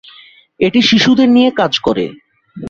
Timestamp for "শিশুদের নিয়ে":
0.81-1.49